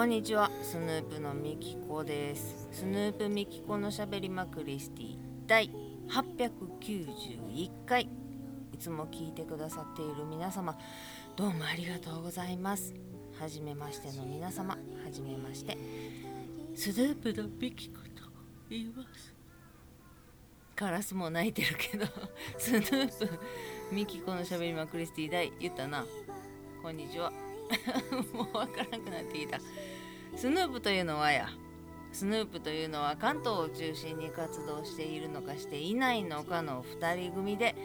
[0.00, 0.50] こんにちは。
[0.62, 2.66] スヌープのみきこです。
[2.72, 5.18] スヌープみきこのしゃべりまクリスティ。
[5.46, 5.70] 第
[6.08, 8.08] 891回。
[8.72, 10.74] いつも聞いてくださっている皆様。
[11.36, 12.94] どうもありがとうございます。
[13.38, 14.70] はじめましての皆様。
[14.70, 14.78] は
[15.12, 15.76] じめまして。
[16.74, 18.22] スヌープのみきこと
[18.70, 19.34] 言います。
[20.76, 22.06] カラスも鳴いてるけど。
[22.56, 23.28] スヌープ
[23.92, 26.06] ミキコのしゃべりまクリスティ第言ったな。
[26.82, 27.30] こんにちは。
[28.34, 29.60] もうわからなくなってきた。
[30.36, 31.48] スヌープというのはや
[32.12, 37.76] スヌープというのは関東を中心に活動しているのかしていないのかの2人組で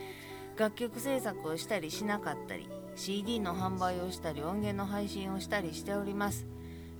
[0.57, 6.47] 楽曲制作をしたりしなかったり CD の販売をしたり音源の配信をしたりしております。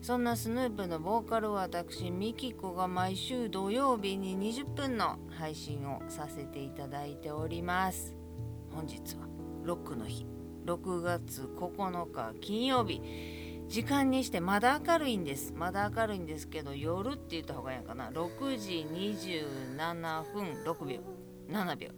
[0.01, 8.13] そんなスヌープのボーカルは私ミキコが毎週土曜日に20分の配信をさせていただいております。
[8.71, 9.27] 本日は
[9.63, 10.27] ロックの日。
[10.65, 13.01] 6月9日金曜日。
[13.67, 15.53] 時間にしてまだ明るいんです。
[15.53, 18.09] まだ明るいんですけど夜って言った方がいいのかな。
[18.09, 20.99] 6時27分6秒。
[21.49, 21.89] 7秒。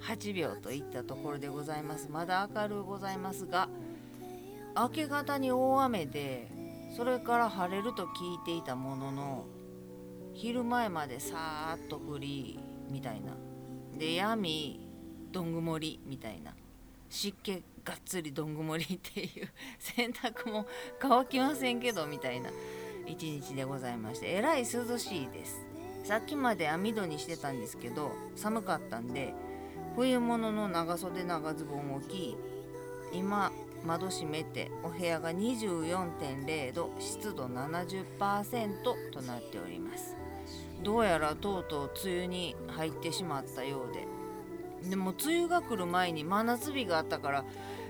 [0.00, 2.08] 8秒といったところでございます。
[2.10, 3.68] まだ明るうございますが
[4.76, 6.50] 明け方に大雨で
[6.96, 9.46] それから晴れると聞いていたものの
[10.32, 12.58] 昼前までさーっと降り
[12.90, 13.32] みたいな。
[13.98, 14.88] で闇
[15.30, 16.54] どん曇りみたいな。
[17.10, 20.66] 湿気がっつりどん曇りっていう 洗濯も
[20.98, 22.50] 乾きませんけどみたいな
[23.06, 25.60] 一日でございましてえらい涼しいです。
[26.04, 29.34] さっきまで網戸にしてたんですけど寒かったんで
[29.96, 32.36] 冬物の長袖長ズボンを着
[33.12, 33.52] 今
[33.84, 38.82] 窓閉めてお部屋が24.0度湿度70%
[39.12, 40.16] となっております。
[40.82, 44.06] どうやらとうとう梅雨に入ってしまったようで
[44.88, 47.44] でも梅雨が来る前に真夏日があったから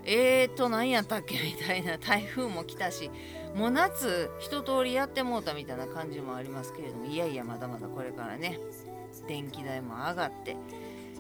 [0.05, 3.11] えーと何やったっけみたいな台風も来たし
[3.55, 8.59] もう夏一通りやってもうたみたいな感じもありますけれどもいやいやまだまだこれからね
[9.29, 10.57] 電気代も上がって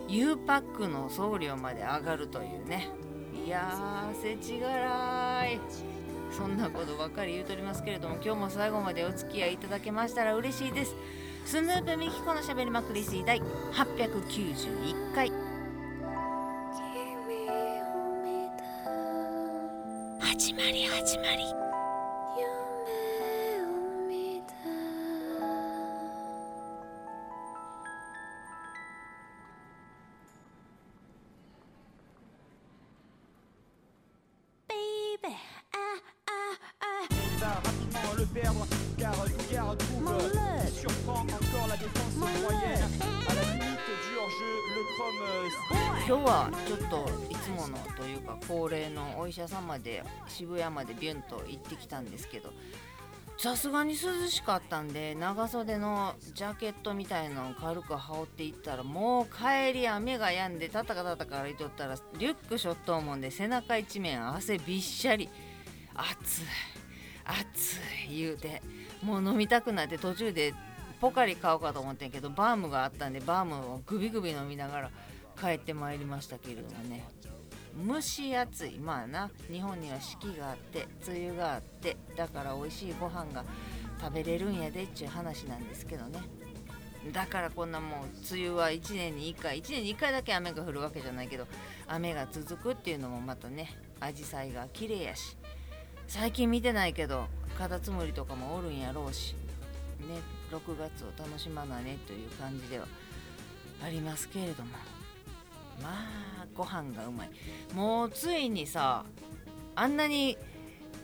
[0.08, 2.88] U パックの送料まで上がるというね
[3.44, 5.60] いやーせちがらい。
[6.30, 10.94] そんなことばっかり言うとりますけれども今日も最後までお付き合いいただけましたら嬉しいです。
[11.44, 13.40] スヌープミキコのしゃべりまくり水第
[13.72, 15.49] 891回。
[20.59, 21.65] まり始まり
[46.06, 52.52] 今日はちょっといつものというか恒例のお医者様で渋谷までビュンと行ってきたんですけど
[53.38, 65.28] さすがに涼しかったんで長袖のジャケットみたいのを軽く羽織っていったらもう帰り雨が止んでたたかたたか歩いとったらリュックしょっと思うんで背中一面汗びっしゃり。
[65.94, 66.42] 暑い。
[67.24, 67.76] 暑
[68.10, 68.60] い言うて
[69.02, 70.52] もう飲みたくなって途中で
[71.00, 74.90] ポカリ買おうかと思ってんけどバームがあったんでバームをグビグビ飲みながら
[75.40, 77.08] 帰ってまいりましたけれどもね。
[77.86, 78.78] 蒸し暑い。
[78.78, 83.44] まあな日本には四季があって梅雨があってだから美味しいご飯が
[84.00, 86.20] 食べれるんやでっちゅう話なんですけどね。
[87.12, 91.46] だからこんなもう梅雨は1年に1回1年に1回だけ雨が降るわけじゃないけど
[91.86, 95.36] 雨が続くっていうのもまたねアジサイが綺麗やし。
[96.08, 99.34] 最近見てないけどカタツムリとかもおるんやろうし。
[100.00, 100.20] ね
[100.50, 102.86] 6月を楽しまなねという感じでは
[103.84, 104.70] ありますけれども。
[105.82, 105.88] ま
[106.42, 107.30] あご飯がうまい。
[107.74, 109.04] もうついにさ
[109.74, 110.36] あんなに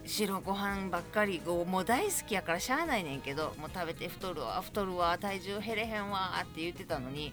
[0.05, 7.33] 白ご飯ばっかりもう大好きやからしゃあないねんけどもう食べて太るわ太るわ体重減れへんわって言ってたのに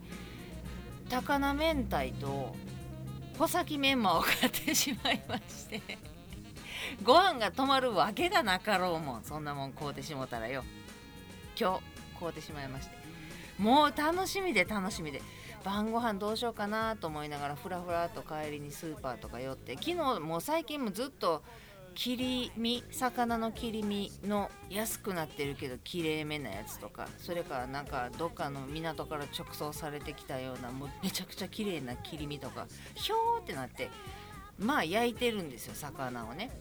[1.10, 2.56] 高菜明太と
[3.38, 5.82] 穂先メンマを買ってしまいまして
[7.04, 9.24] ご飯が止まるわけがなかろうもん。
[9.24, 10.64] そんなもん買うてしもたらよ。
[11.60, 12.96] 今日買うてしまいまして。
[13.58, 15.22] もう楽しみで楽しみで。
[15.64, 21.42] 晩ご飯どうしようかなと思いながらふらふらと帰りにスーパーとか寄って昨日もう最近もずっと
[21.96, 33.90] 切り身魚の切り身の安くなってるけどきれいめなやつとかそれからなんかどっかの港から直送されてきたようなもうめちゃくちゃ綺麗な切り身とかひょーってなって
[34.58, 36.52] まあ焼いてるんですよ魚をね。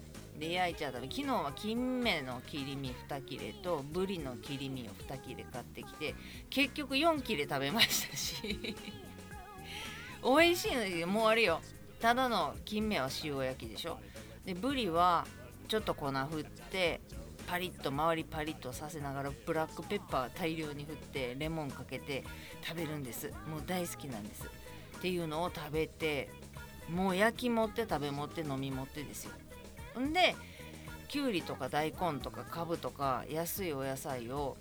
[0.42, 6.16] で焼いちゃった昨日は金目の切り身2切れとブリの切り身を2切れ買ってきて
[6.50, 8.74] 結局4切れ食べましたし。
[10.24, 11.60] 美味しいのでもうあれよ。
[12.00, 14.00] ただの金目は塩焼きでしょ。
[14.44, 15.24] でブリは
[15.68, 17.00] ちょっと粉振って
[17.46, 22.24] パリッと周りパリッとさせながらブラックペッパー大量に振ってレモンかけて
[22.66, 23.32] 食べるんです。
[23.46, 24.42] もう大好きなんです。
[24.98, 26.30] っていうのを食べて
[26.88, 29.32] もう焼き持って食べ持って飲み持ってですよ。
[30.00, 30.34] んで
[31.08, 34.56] きゅうりとか大根とかかぶとか安いお野菜を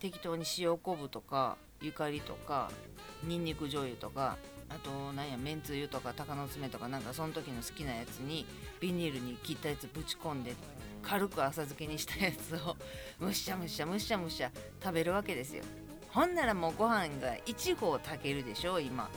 [0.00, 2.70] 適当に塩昆布とかゆかりとか
[3.22, 4.36] にんにく醤油とか
[4.68, 8.44] あとなんやめんつゆとか鷹の爪とかなんかその時の好きなやつに
[8.80, 10.54] ビニールに切ったやつぶち込んで
[11.02, 12.76] 軽く浅漬けにしたやつを
[13.20, 14.50] むしゃむしゃむしゃむしゃ
[14.82, 15.62] 食べるわけですよ。
[16.08, 19.10] ほんならもうご飯が1合炊けるでしょ今。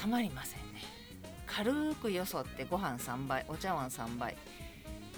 [0.00, 0.65] たまりません。
[1.56, 4.36] 軽くよそってご飯3杯お茶碗3杯。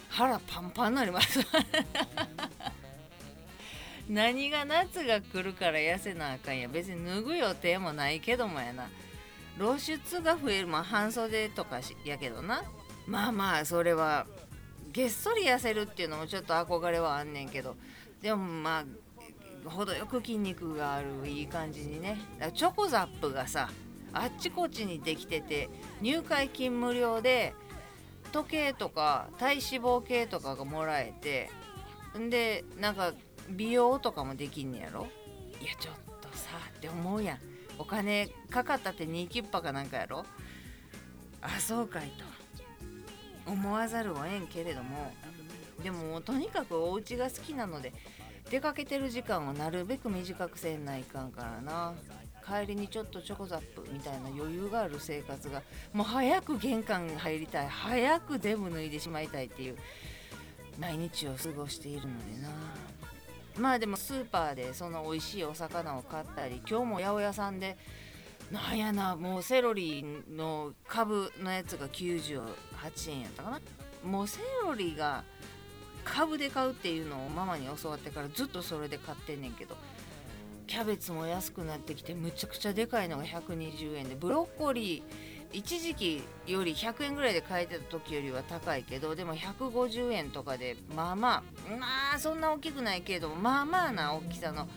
[0.09, 1.41] 腹パンパンになります。
[4.09, 6.69] 何が夏が来るから痩せなあかんや。
[6.69, 8.89] 別に脱ぐ予定もないけどもやな。
[9.59, 10.69] 露出が増える。
[10.69, 12.63] まあ半袖とかやけどな。
[13.09, 14.25] まあまあそれは
[14.93, 17.77] げっそり痩せるっていうのもちょっと憧れはあんねんけど。
[18.23, 18.85] でもま
[19.67, 22.17] あ程よく筋肉があるいい感じにね。
[22.55, 23.69] チョコザップがさ
[24.19, 25.71] あっちこっちにできてて
[26.01, 27.55] 入会金無料で
[28.33, 31.51] 時計とか体脂肪計とかがもらえて
[32.19, 33.13] んでなんか
[33.49, 35.07] 美容とかもできんねやろ？
[35.61, 37.39] いやちょっとさって思うやん。
[37.79, 40.27] お金かかったって2キッパかなんかやろ？
[41.41, 42.13] あそうかい
[43.47, 43.51] と。
[43.51, 45.15] 思わざるをえんけれども。
[45.83, 47.93] でもとにかくお家が好きなので
[48.51, 51.95] 出かけてる時間をなるべく短くせんないかんからな。
[52.49, 55.63] 帰りにちょっとチョコザップみたいな余裕がある生活が
[55.93, 59.77] もう早く玄関に入りたい早くデブ脱いでしまいたいっていう
[60.81, 62.49] 毎日を過ごしているのでな。
[63.59, 67.77] まあでもスーパーでその美味しいお魚を買ったり今日も八百屋さんで
[68.53, 72.41] なんやなもうセロリの株のやつが98
[73.11, 73.61] 円やったかな。
[74.05, 75.25] もうセロリが
[76.05, 79.77] 株で買うっていうのをママに教わってからずっとそれで買ってんねんけど
[80.69, 85.03] キャベツも安くなってきてむちゃくちゃでかいのが120円でブロッコリー
[85.51, 94.69] 一時期より100円ぐらいで買えてた時よりは高いけどでも150円とかでまあまあまあそんな大きくないけれどもまあまあな大きさの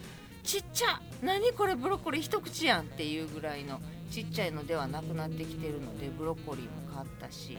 [0.43, 7.57] ちっちゃ何これブロッコリー一口やんっていうぐらいのちっちゃいのではなくなってきてるのでブロッコリーも買ったし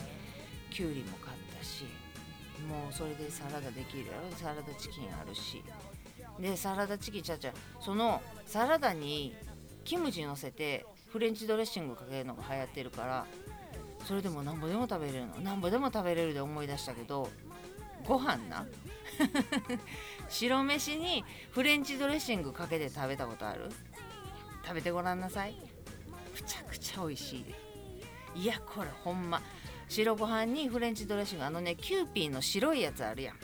[0.71, 1.85] きゅうりも買ったし
[2.69, 4.37] もうそれでサラダできるやろ。
[4.37, 5.63] サラダチキンあるし。
[6.43, 9.33] でサラダチキンちゃちゃそのサラダに
[9.85, 13.27] キムチ乗せてフレンチドレッシングかけるのが流行ってるから
[14.05, 15.37] それでもなんぼでも食べれるの。
[15.37, 17.29] なんぼでも食べれるで思い出したけど
[18.05, 18.67] ご飯な。
[20.29, 23.69] 白飯にフレンチドレッシングかけて食べたことある？
[24.65, 25.53] 食べてごらんなさい。
[25.53, 27.55] むちゃくちゃ美味しいで。
[28.35, 29.41] いやこれほんま。
[29.89, 31.45] 白ご飯にフレンチドレッシング。
[31.45, 33.37] あのねキューピーの白いやつあるやん。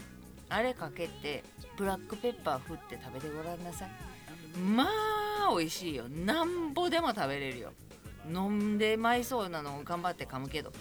[0.48, 1.44] あれかけて
[1.78, 4.58] ブラックペッパー振って食べてごらんなさい。
[4.58, 4.88] ま
[5.48, 6.08] あ美味しいよ。
[6.08, 7.72] なんぼでも食べれるよ。
[8.28, 10.72] 飲んでまいそうなのを頑張って噛むけど。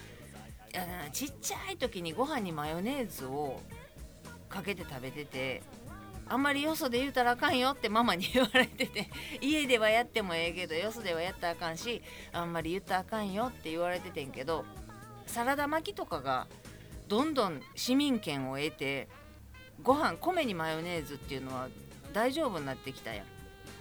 [1.12, 3.60] ちっちゃい時にご飯にマヨネーズを
[4.48, 5.62] かけて食べてて
[6.28, 9.08] あんまりよそで言うたらあかんよってママに言われてて
[9.40, 12.02] 家ではやってもええけどよそではやったらあかんし
[12.32, 14.64] あんまり言ったらあかんよって言われててんけど
[15.26, 16.46] サラダ巻きとかが
[17.08, 19.08] どんどん市民権を得て
[19.82, 21.68] ご飯米にマヨネーズっていうのは
[22.12, 23.26] 大丈夫になってきたやん。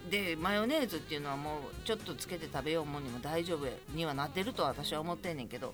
[0.09, 5.73] でマヨネーズっていうのはもうちょっとつけて食べようもんにも大丈夫にはなってると私は思ってんねんけど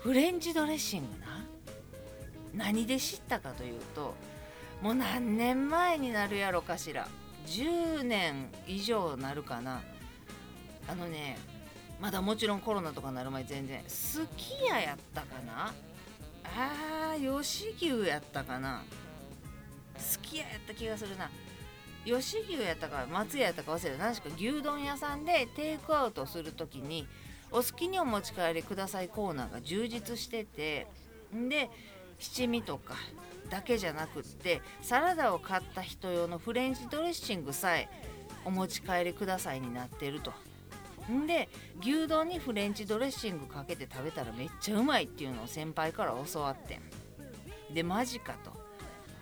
[0.00, 1.44] フレンチドレッシングな？
[2.54, 4.14] 何で知ったかというと
[4.80, 7.08] もう何年前になるやろかしら
[7.46, 9.82] ？10年以上なるかな？
[10.88, 11.36] あのね
[12.00, 13.82] まだもちろんコロナとかなる前全然。
[13.88, 15.72] すき家やったかな？
[16.44, 18.84] あー吉牛やったかな？
[20.22, 21.30] き家やった気がするな
[22.04, 27.06] 吉牛やったか松屋やったか忘れた何しか牛丼屋さんでテイクアウトする時に
[27.50, 30.86] お好きにお持ち帰りくださいコーナーが充実してて
[31.32, 31.70] で
[32.18, 32.94] 七味とか
[33.50, 37.88] だけじゃなくってサラダを買った人用のフレンチドレッシングさえ
[38.44, 40.32] お持ち帰りくださいになってると。
[41.10, 41.48] んで
[41.80, 46.80] 牛丼にフレンチドレッシングかけて食べたらめっちゃうまいっていうのを先輩から教わってん。
[47.72, 48.65] でマジかと。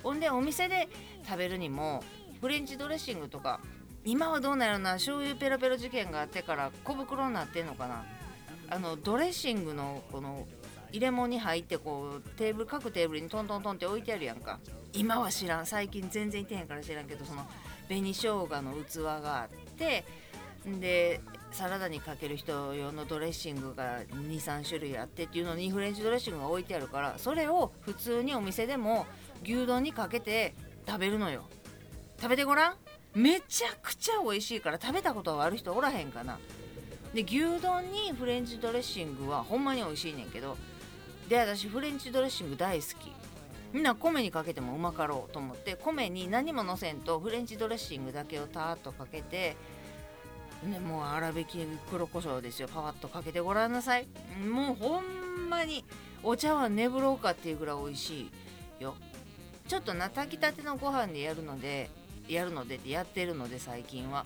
[0.05, 0.89] ほんでお店で
[1.25, 2.05] 食べるにも
[2.41, 3.59] フレンチドレッシングとか
[4.05, 8.05] 今はどうなるな醤油ペロペロ事件があってから小袋になってんのかな。
[8.69, 10.47] あのドレッシングのこの
[10.91, 14.61] 入れ物に入ってこうテーブル各テーブルにトントントンって置いてあるやんか。
[14.93, 15.67] 今は知らん。
[15.67, 17.47] 最近全然いてへんから知らんけどその
[17.89, 20.05] 紅生姜の器があって
[20.67, 21.21] で
[21.51, 29.07] サラダにかける人用のドレッシングが23種類あってっていうのにフレンチドレッシングが置いてあるからそれを普通にお店でも
[29.45, 30.55] 牛丼にかけて
[30.87, 31.45] 食べるのよ。
[32.21, 32.75] 食べてごらん？
[33.15, 36.39] めちゃくちゃ美味しいから食べたことがある人おらへんかな。
[37.13, 40.57] で牛丼にフレンチドレッシングはほんまに美味しいねんけど
[41.29, 43.13] で私フレンチドレッシング大好き。
[43.73, 49.57] みんな米にかけてもうまかろうと思って米に何ものせんとフレンチドレッシングだけをたーっとかけて
[50.63, 51.59] ね、もう粗挽き
[51.91, 52.69] 黒胡椒ですよ。
[52.73, 54.07] パワッとかけてごらんなさい。
[54.49, 55.85] もうほんまに
[56.23, 58.31] お茶碗寝風呂かっていうぐらい美味し
[58.81, 58.95] いよ。
[59.68, 61.90] ちょっとな炊きたてのご飯でやるので
[62.28, 64.25] やるのでってやってるので最近は。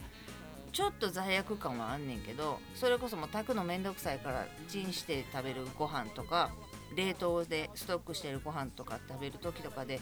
[0.71, 6.50] ちょっと罪悪感はあんねんけどそれこそもう炊くのめんどくさいからチンして食べるご飯とか
[6.95, 9.99] 冷凍でストックしてるご飯とか食べる時とかで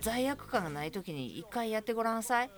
[0.00, 2.50] 罪悪感がない時に一回やってごらんさい。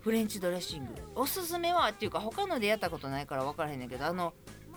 [0.00, 0.94] フレンチドレッシング。
[1.14, 4.32] おすすめはっていうか他のでやったことないから分からへんねんけどあの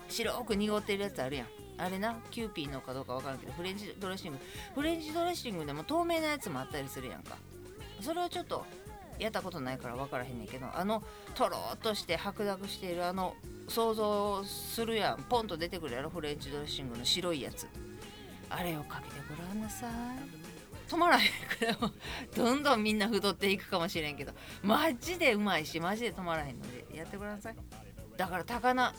[0.10, 1.48] 白く濁ってるやつあるやん。
[1.80, 4.38] あれなキューピーのかどうか分からんけどフレンチドレッシング。
[4.76, 7.38] フレンチドレッシングでも透明なやつもあったりするやんか。
[8.02, 8.66] それはちょっと
[9.18, 11.04] やったことないから分からへんねんけどあの
[11.36, 13.36] とろっとして白濁しているあの
[13.68, 15.24] 想像するやん。
[15.24, 16.10] ポンと出てくるやろ？
[16.10, 17.68] フレンチドレッシングの白いやつ。
[18.50, 19.92] あれをかけてごらんなさい。
[20.90, 21.92] 止まらへんから
[22.36, 24.34] どんどんみんな太っていくかもしれんけど。
[24.64, 27.56] マジでうまいしマジで止まらへんのでやってください。
[28.18, 28.94] だから高菜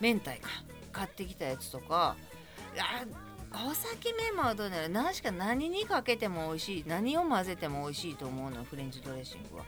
[0.00, 0.36] 明太か。
[0.94, 2.16] 買ってきたやつとか。
[2.78, 3.04] あ
[3.68, 6.84] お酒メンマはどうなる何しか何にかけても美味しい。
[6.88, 8.64] 何を混ぜても美味しいと思うの？
[8.64, 9.64] フレンチドレッシングは。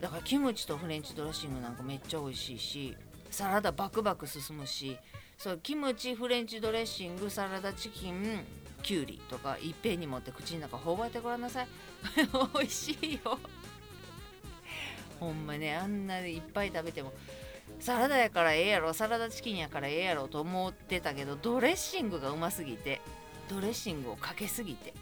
[0.00, 2.96] だからキムチとフレンチドレッシングなんかめっちゃ美味しいし。
[3.30, 4.96] サラダバクバク進むし。
[5.36, 8.44] そうキムチフレンチドレッシングサラダチキン
[8.82, 11.68] きゅうりとかいっぺんに持って口の中ほばいてごらんなさい。
[12.54, 13.38] 美味しいよ。
[15.20, 17.12] ほんまねあんなにいっぱい食べても。
[17.80, 18.92] サラダやからええやろ。
[18.92, 23.00] サラダチキンやからええやろと思ってたけどドレッシングがうますぎて
[23.48, 24.94] ドレッシングをかけすぎて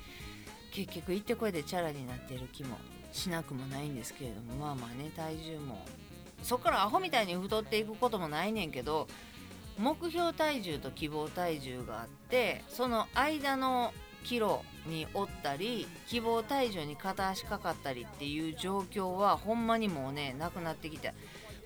[0.73, 2.79] 結局行ってこいでチャラになってる気も
[3.13, 5.85] しなくもないんですけれどもまあまあね体重も。
[6.43, 9.07] そっからアホみたいに太っていくこともないねんけど
[9.79, 13.93] 目標体重と希望体重があってその間の
[14.25, 21.15] キロにおったり希望体重に片足かかったりっていう状況はほんまにもうねなくなってきて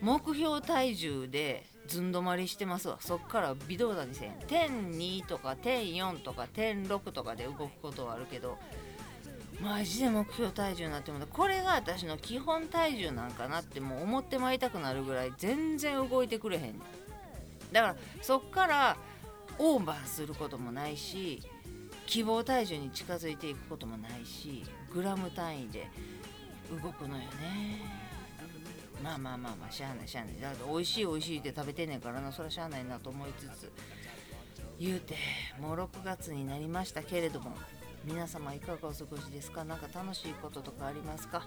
[0.01, 2.99] 目標体重でずん止まりしてますわ。
[3.01, 4.33] そっから微動だにせん。
[4.47, 8.59] 点2とか点4とか点6とかで動くことはあるけど
[9.61, 16.79] マジで目標体重になってもこれが私の基本体重なんかなってもう思ってまいたくなるぐらい全然動いてくれへん。
[17.73, 18.97] だからそっから
[19.59, 21.43] オーバーすることもないし
[22.07, 25.89] 希望体重に近づいていくこともないしグラム単位で
[26.71, 27.96] 動くのよね。
[29.03, 30.41] まあまあまあまあしゃあないしゃあない。
[30.41, 32.33] だから美味しい美味しいって食べてんねんからな。
[32.33, 33.71] それはしゃあないなと思いつつ
[34.79, 35.17] 言うて
[35.61, 37.57] もう6月になりましたけれども
[38.05, 39.65] 皆様いかがお過ごしですか？
[39.65, 41.47] 何か楽しいこととかありますか？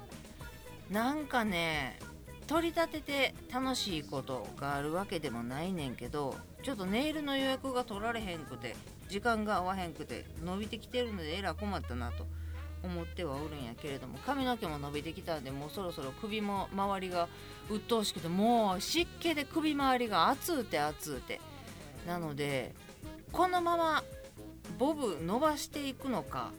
[0.89, 2.00] なんかね
[2.48, 8.75] 取り立てて楽しいことがあるわけでもないねんけどちょっとネイルの予約が取られへんくて
[9.08, 12.25] 時間が合わへんくて伸びてきてるのでえら困ったなと。
[12.84, 17.28] 思ってはおるんやけれども髪の毛も伸びてきたんでもうそろそろ首も周りが
[17.70, 21.40] 鬱陶しくてもう湿気で首周りが熱うて熱うて。
[22.08, 22.74] なので
[23.32, 24.04] このまま
[24.78, 26.52] ボブ伸ばしていくのか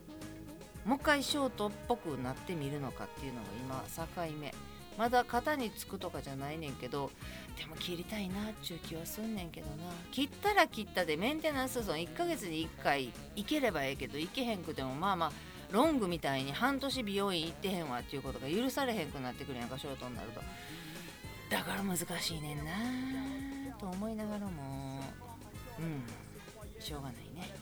[0.84, 4.54] もう一回ショートっぽくなってみるのかっていうのが今境目。
[4.98, 7.10] まだ型につくとかじゃないねんけど
[7.56, 9.90] でも切りたいなっちゅう気はすんねんけどな。
[10.10, 15.32] 切ったら切ったでメンテナンスゾーン1ヶ月に1回行ければええけど行けへんくてもまあまあ
[15.70, 20.40] ロングみたいに半年美容院行ってへんわっていうことが許されへんくなってくるやんかショートになると。
[21.50, 25.00] だから難しいねんなと思いながらも。
[25.78, 26.04] うん。
[26.80, 27.54] しょうがないね。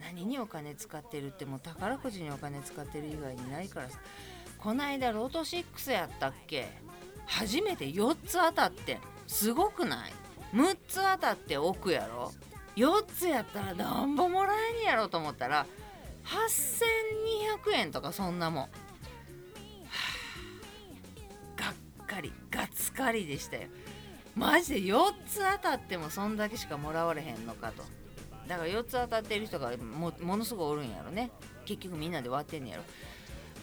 [0.00, 3.98] 何にお金使ってるってもう宝くじにお金使ってる以外にないからさ。
[4.58, 6.68] こないだロート6やったっけ？
[7.26, 10.12] 初めて4つ当たってすごくない
[10.54, 12.32] ?6 つ当たって奥やろ
[12.76, 15.66] ？4つやったらなんぼもらえんやろと思ったら
[16.24, 18.68] 8200円とかそんなもん、は
[21.58, 23.68] あ、がっかりがっつかりでしたよ。
[24.34, 27.82] マジで4つ当たってもそんだけしかもらわれへんのかと。
[28.48, 31.30] だから4つ当たってる人がもものすごいおるんやろね。
[31.64, 32.82] 結局みんなで割ってんやろ。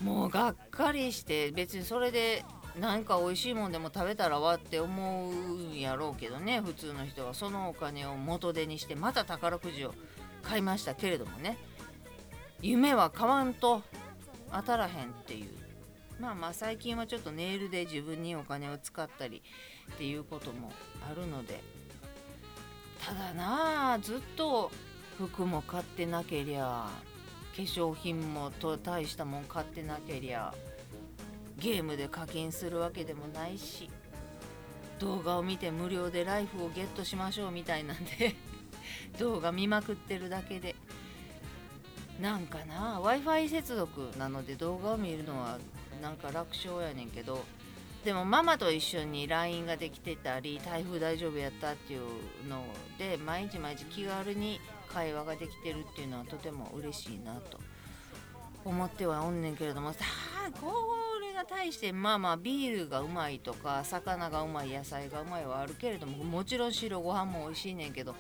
[0.04, 2.46] もうがっかりして別にそれで
[2.80, 7.34] 何か美味しいもんでも食べたらわって思うんやろうけどね普通の人は。
[7.34, 9.94] そのお金を元手にしてまた宝くじを
[10.44, 11.58] 買いましたけれどもね。
[12.62, 13.82] 夢は買わんと
[14.52, 15.50] 当たらへんっていう。
[16.20, 19.42] まあまあ最近はちょっとネイルで自分にお金を使ったり
[19.94, 20.72] っていうことも
[21.10, 21.62] あるので。
[23.06, 24.72] ただなあずっと
[25.18, 26.88] 服も買ってなけりゃ
[27.56, 30.54] 化粧品もと大したもん買ってなけりゃ
[31.58, 33.90] ゲームで課金するわけでもないし
[35.00, 38.36] 動画を見て無料でライフをゲットしましょうみたいなんで
[39.18, 40.76] 動画見まくってるだけで。
[42.20, 45.58] なんかな w i f i 接続なので動画を見るのは
[46.02, 47.44] なんか楽勝やねんけど
[48.04, 52.02] でもママと一緒に LINE ができてたり台風大丈夫やったっていう
[52.48, 52.64] の
[52.98, 57.60] で毎日毎日気軽に会話ができてるっていうのはとても嬉しいなと
[58.66, 60.00] 思ってはおんねんけれどもさ
[60.48, 60.74] あこ
[61.22, 68.16] れが対してまあまあビールがうまいとか魚がうまい野菜がうまいはあるけれどももちろん白ご飯も美味しいねんけど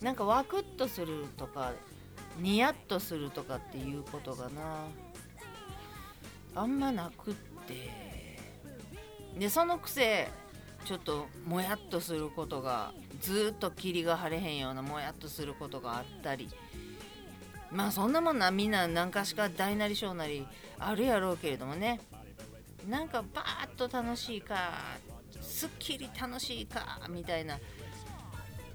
[0.00, 1.72] なんかワクッとするとか
[2.38, 4.86] ニヤッとするとかっていうことがな。
[6.56, 7.34] あんまなくっ
[7.66, 8.38] て。
[9.38, 10.28] でそのくせ
[10.84, 16.48] ちょっともやっとすることがずっと霧が晴れへんようなもやっとすることがあったり。
[17.70, 20.46] まあそんなもんなみんな何かしか大なり小なり
[20.78, 22.00] あるやろうけれどもね。
[22.88, 24.74] なんかバーッと楽しいか
[25.40, 27.58] すっきり楽しいかみたいな。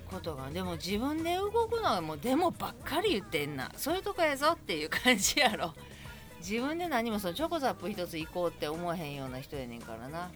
[0.10, 0.50] ことが。
[0.50, 3.72] でも自分で動くのはもうでもばっかり言ってんな。
[3.78, 5.74] そういうとこやぞっていう感じやろ。
[6.40, 10.32] 自分で何もそのチョコザップ一つ行こうって思わへんような人やねんからな。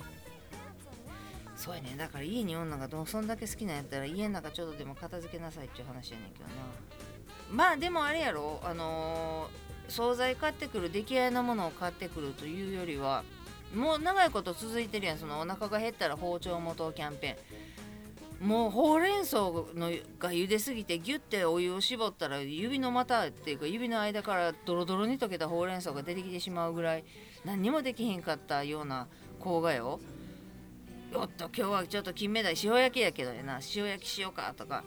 [1.55, 6.51] そうやねだから家に女がどそんだけ好きなんやったら家の中ちょっとでも片付けなさいっていう話やねんけどな。
[7.51, 8.59] まあでもあれやろ。
[8.63, 13.23] あのー、惣菜買ってくる出来合いなものを買ってくるというよりは
[13.73, 15.17] もう長いこと続いてるやん。
[15.17, 17.72] そのお腹が減ったら包丁元キャンペーン。
[18.43, 27.05] もうほうれん草のが茹ですぎてギュッてお湯を絞ったら指の股っていうか指の間からドロドロに溶けたほうれん草が出てきてしまうぐらい
[27.45, 29.07] 何にもできひんかったような
[29.39, 30.01] 甲賀よ。
[31.15, 33.61] おっと今日はちょっと金目鯛塩焼きやけどやな。
[33.75, 34.83] 塩焼きしようかとか。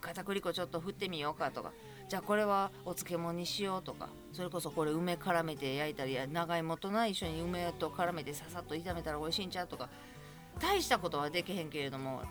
[0.00, 1.72] 片栗粉ちょっと振ってみようかとか。
[2.08, 4.08] じゃあこれはお漬物にしようとか。
[4.32, 6.28] それこそこれ梅絡めて焼いたりや。
[6.28, 9.88] 長芋とな一緒に梅と絡めてささっと炒めたら美味しいんちゃうとか。
[10.60, 12.22] 大したことはできへんけれども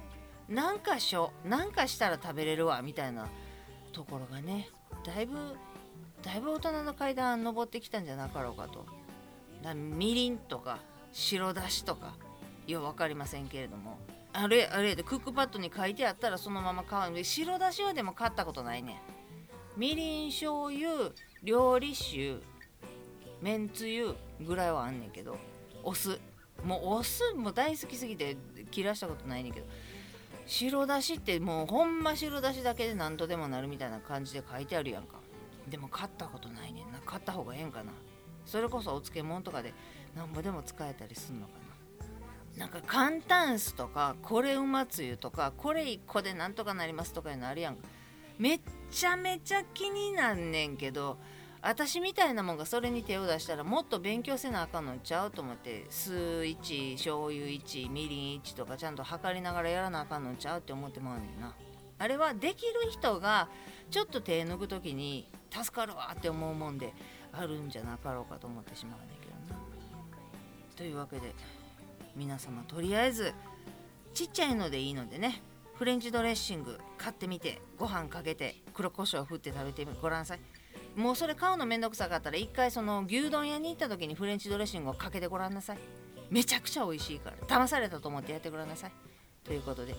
[0.50, 3.28] なんかしょなんかしたら食べれるわみたいな
[3.94, 4.70] ところがね
[5.06, 5.56] だいぶ
[6.24, 8.86] だいぶ大人の階段登ってきたんじゃなかろうかと。
[9.64, 10.80] だみりんとか
[11.12, 12.14] 白だしとか
[12.68, 13.98] よう分かりませんけれども。
[14.34, 19.02] あれあれでクックパッドに書いてあったらそのまま買うんで白だしはでも買ったことないね。
[19.78, 21.12] みりん醤油
[21.44, 22.38] 料理酒
[23.42, 25.38] めんつゆぐらいはあんねんけど
[25.84, 26.20] お酢。
[26.64, 28.36] もうお酢も大好きすぎて
[28.72, 29.68] 切らしたことないねんけど。
[30.50, 35.20] 白だしってもうほんま白だしだけで何とでもなるみたいな感じで書いてあるやんか。
[35.70, 37.00] でも買ったことないねんな。
[37.06, 37.92] 買った方がええんかな。
[38.46, 39.76] それこそお漬物とかで
[40.16, 41.70] なんぼでも使えたりすんのかな。
[42.58, 47.78] なんか簡単酢とかこれうまつゆとかこれ1個でなんとかなりますとかいうのあるやん
[48.40, 48.60] めっ
[48.90, 51.18] ちゃめちゃ気になんねんけど
[51.62, 61.54] 私みたいなもんがそれに手を出したらもっと勉強せなあかんのちゃうと思って酢1醤油1みりん1とかちゃんと測りながらやらなあかんのちゃうって思ってまうねんな。
[61.98, 63.50] あれはできる人が
[63.92, 66.94] ちょっと手抜く時に助かるわって思うもんで
[67.34, 69.62] あるんじゃなかろうかと思ってしまうねんけどな。
[70.78, 71.36] というわけで
[72.16, 73.34] 皆様とりあえず
[74.14, 75.42] ちっちゃいのでいいのでね。
[75.76, 80.40] フレンチドレッシング買ってみてご飯かけて黒胡椒を振って食べてごらんなさい。
[80.96, 85.78] もうそれ買うのめんどくさかったら一回その牛丼屋に行った時にフレンチドレッシングをかけてごらんなさい。
[86.30, 87.38] めちゃくちゃ美味しいから。
[87.48, 88.92] 騙されたと思ってやってごらんなさい。
[89.44, 89.96] ということで。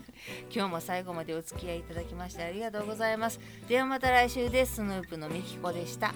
[0.50, 3.40] 今日も最後までお付き合いいただきましてありがとうございます。
[3.68, 4.76] ではまた来週です。
[4.76, 6.14] スヌープのみきこでした。